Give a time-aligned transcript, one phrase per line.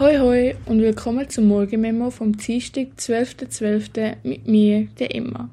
[0.00, 3.48] Hoi hoi und willkommen zum Morgenmemo vom Dienstag, 12.12.
[3.48, 4.14] .12.
[4.22, 5.50] mit mir, der Emma.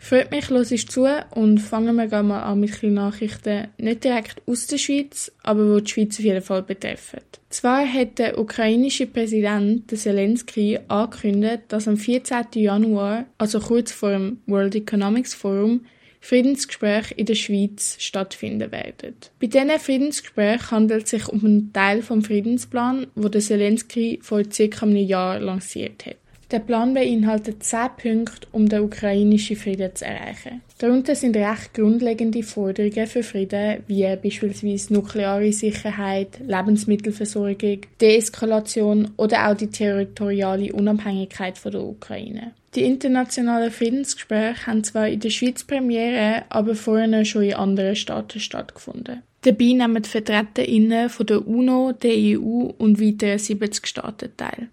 [0.00, 4.42] Freut mich, los ist zu und fangen wir gleich mal an mit Nachrichten, nicht direkt
[4.44, 7.20] aus der Schweiz, aber die die Schweiz auf jeden Fall betreffen.
[7.48, 12.44] Zwar hat der ukrainische Präsident, Zelensky, angekündigt, dass am 14.
[12.54, 15.82] Januar, also kurz vor dem World Economics Forum,
[16.26, 19.14] Friedensgespräche in der Schweiz stattfinden werden.
[19.40, 24.42] Bei diesen Friedensgesprächen handelt es sich um einen Teil vom Friedensplan, wo der Zelensky vor
[24.50, 26.16] circa einem Jahr lanciert hat.
[26.50, 30.62] Der Plan beinhaltet zehn Punkte, um den ukrainischen Frieden zu erreichen.
[30.78, 39.56] Darunter sind recht grundlegende Forderungen für Frieden, wie beispielsweise nukleare Sicherheit, Lebensmittelversorgung, Deeskalation oder auch
[39.56, 42.52] die territoriale Unabhängigkeit der Ukraine.
[42.76, 48.38] Die internationalen Friedensgespräche haben zwar in der Schweiz Premiere, aber vorher schon in anderen Staaten
[48.38, 49.22] stattgefunden.
[49.40, 54.68] Dabei nehmen VertreterInnen von der UNO, der EU und weiteren 70 Staaten teil.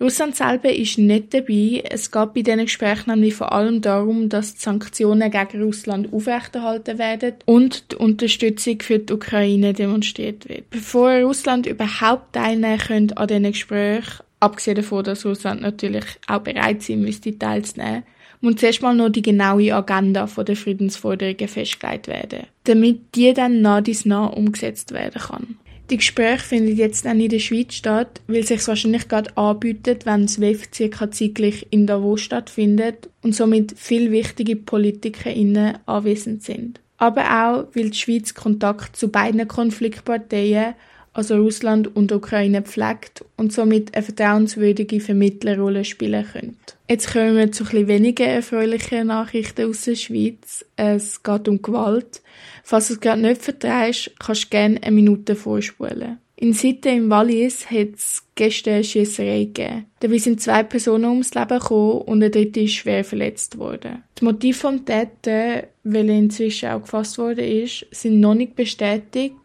[0.00, 1.82] Russland selber ist nicht dabei.
[1.88, 6.98] Es geht bei diesen Gesprächen nämlich vor allem darum, dass die Sanktionen gegen Russland aufrechterhalten
[6.98, 10.70] werden und die Unterstützung für die Ukraine demonstriert wird.
[10.70, 16.82] Bevor Russland überhaupt teilnehmen könnte an diesen Gesprächen, abgesehen davon, dass Russland natürlich auch bereit
[16.82, 18.02] sein müsste, teilzunehmen,
[18.40, 23.80] muss zuerst mal noch die genaue Agenda der Friedensforderungen festgelegt werden, damit die dann nach
[23.80, 25.56] dies nah umgesetzt werden kann.
[25.90, 30.22] Die Gespräche finden jetzt auch in der Schweiz statt, weil sich wahrscheinlich gerade anbietet, wenn
[30.22, 36.80] das WEF circa zeitlich in Davos stattfindet und somit viel wichtige PolitikerInnen anwesend sind.
[36.98, 40.74] Aber auch, weil die Schweiz Kontakt zu beiden Konfliktparteien
[41.12, 46.56] also Russland und Ukraine pflegt und somit eine vertrauenswürdige Vermittlerrolle spielen könnte.
[46.88, 50.64] Jetzt kommen wir zu ein weniger erfreulichen Nachrichten aus der Schweiz.
[50.76, 52.22] Es geht um Gewalt.
[52.64, 56.18] Falls du es gerade nicht vertreibst, kannst du gerne eine Minute vorspulen.
[56.42, 59.86] In Sitte im Wallis hat es gestern eine Schiesserei gegeben.
[60.00, 64.02] Dabei sind zwei Personen ums Leben gekommen und eine dritte ist schwer verletzt worden.
[64.18, 69.36] Die Motive des Täter, welche inzwischen auch gefasst worden ist, sind noch nicht bestätigt,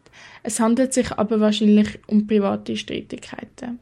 [0.42, 3.80] es handelt sich aber wahrscheinlich um private Streitigkeiten.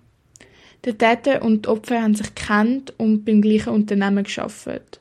[0.85, 5.01] Der Täter und die Opfer haben sich kennt und beim gleichen Unternehmen geschafft.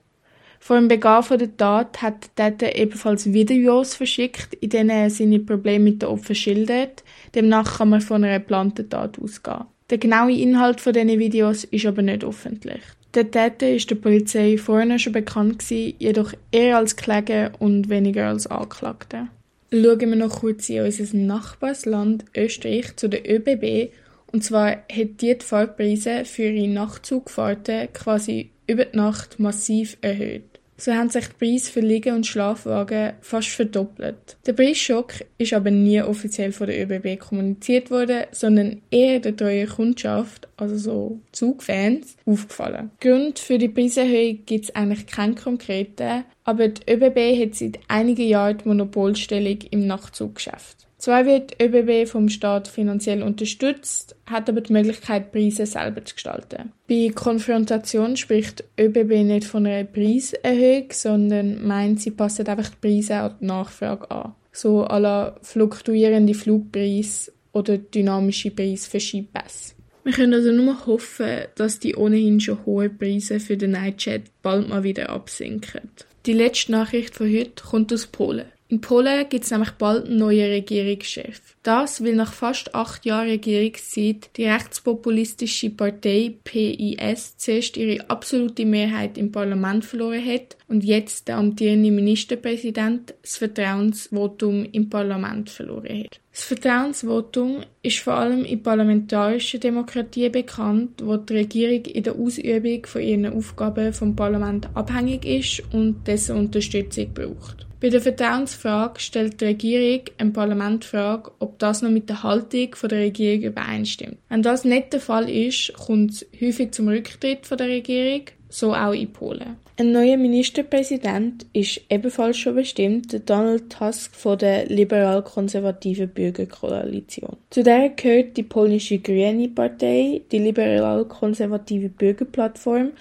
[0.60, 5.40] Vor dem Beginn der Tat hat der Täter ebenfalls Videos verschickt, in denen er seine
[5.40, 7.04] Probleme mit den Opfern schildert.
[7.36, 9.66] Demnach kann man von einer geplanten Tat ausgehen.
[9.92, 12.82] Der genaue Inhalt von diesen Videos ist aber nicht öffentlich.
[13.14, 18.30] Der Täter ist der Polizei vorher schon bekannt gewesen, jedoch eher als Kläger und weniger
[18.30, 19.28] als Anklagter.
[19.76, 23.92] Schauen wir noch kurz in unser Nachbarsland Österreich zu der ÖBB.
[24.32, 30.55] Und zwar hat die, die Fahrpreise für ihre Nachtzugfahrten quasi über die Nacht massiv erhöht.
[30.78, 34.38] So haben sich die Preise für Liegen- und Schlafwagen fast verdoppelt.
[34.46, 39.70] Der Preisschock ist aber nie offiziell von der ÖBB kommuniziert worden, sondern eher der treuen
[39.70, 42.92] Kundschaft, also so Zugfans, aufgefallen.
[43.00, 48.28] Grund für die Preiserhöhung gibt es eigentlich keinen konkreten, aber die ÖBB hat seit einigen
[48.28, 50.88] Jahren die Monopolstellung im Nachtzuggeschäft.
[50.98, 56.16] Zwar wird die ÖBB vom Staat finanziell unterstützt, hat aber die Möglichkeit, Preise selber zu
[56.16, 56.72] gestalten.
[56.88, 63.16] Bei Konfrontation spricht ÖBB nicht von einer Preiserhöhung, sondern meint, sie passen einfach die Preise
[63.18, 64.34] an die Nachfrage an.
[64.52, 69.76] So à la fluktuierende Flugpreise oder dynamische Preise Skipässe.
[70.06, 74.70] Wir können also nur hoffen, dass die ohnehin schon hohen Preise für den Nightchat bald
[74.70, 75.90] mal wieder absinken.
[76.26, 78.46] Die letzte Nachricht von heute kommt aus Polen.
[78.68, 81.40] In Polen gibt es nämlich bald einen neuen Regierungschef.
[81.62, 89.20] Das, weil nach fast acht Jahren Regierungszeit die rechtspopulistische Partei PIS zuerst ihre absolute Mehrheit
[89.20, 96.20] im Parlament verloren hat und jetzt der amtierende Ministerpräsident das Vertrauensvotum im Parlament verloren hat.
[96.36, 102.86] Das Vertrauensvotum ist vor allem in parlamentarischen Demokratien bekannt, wo die Regierung in der Ausübung
[102.86, 107.66] von ihren Aufgaben vom Parlament abhängig ist und dessen Unterstützung braucht.
[107.80, 112.24] Bei der Vertrauensfrage stellt die Regierung im Parlament die Frage, ob das noch mit der
[112.24, 114.18] Haltung der Regierung übereinstimmt.
[114.28, 118.94] Wenn das nicht der Fall ist, kommt es häufig zum Rücktritt der Regierung, so auch
[118.94, 119.58] in Polen.
[119.78, 127.36] Ein neuer Ministerpräsident ist ebenfalls schon bestimmt, Donald Tusk von der liberal-konservativen Bürgerkoalition.
[127.50, 132.92] Zu der gehört die polnische Grüne Partei, die liberal-konservative Bürgerplattform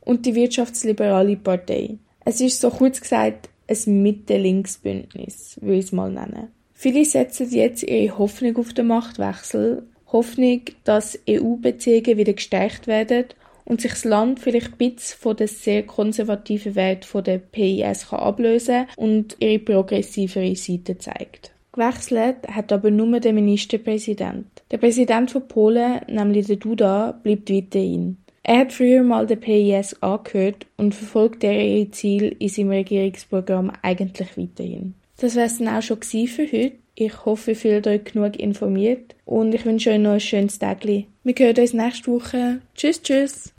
[0.00, 1.98] und die wirtschaftsliberale Partei.
[2.24, 6.48] Es ist so kurz gesagt ein Mitte-Links-Bündnis, würde ich es mal nennen.
[6.72, 13.26] Viele setzen jetzt ihre Hoffnung auf den Machtwechsel, Hoffnung, dass EU-Beziehungen wieder gestärkt werden
[13.64, 18.20] und sich das Land vielleicht ein bisschen von der sehr konservativen Wert der PIS kann
[18.20, 21.52] ablösen und ihre progressivere Seite zeigt.
[21.72, 24.46] Gewechselt hat aber nur der Ministerpräsident.
[24.70, 28.18] Der Präsident von Polen, nämlich der Duda, bleibt weiterhin.
[28.44, 34.36] Er hat früher mal den PIS angehört und verfolgt ihre Ziele in seinem Regierungsprogramm eigentlich
[34.36, 34.94] weiterhin.
[35.16, 36.72] Das wäre es dann auch schon für heute.
[36.94, 40.84] Ich hoffe, ihr fühlt euch genug informiert und ich wünsche euch noch ein schönes Tag.
[40.84, 42.60] Wir hören uns nächste Woche.
[42.76, 43.52] Tschüss, tschüss!